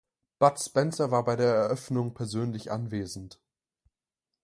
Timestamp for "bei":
1.23-1.35